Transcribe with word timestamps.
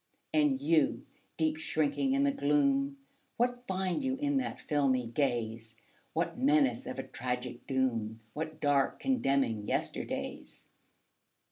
And 0.33 0.59
You, 0.59 1.05
deep 1.37 1.57
shrinking 1.59 2.13
in 2.13 2.23
the 2.23 2.31
gloom, 2.31 2.97
What 3.37 3.67
find 3.67 4.03
you 4.03 4.15
in 4.15 4.37
that 4.37 4.59
filmy 4.59 5.05
gaze? 5.05 5.75
What 6.13 6.39
menace 6.39 6.87
of 6.87 6.97
a 6.97 7.03
tragic 7.03 7.67
doom? 7.67 8.19
What 8.33 8.59
dark, 8.59 8.99
condemning 8.99 9.67
yesterdays? 9.67 10.65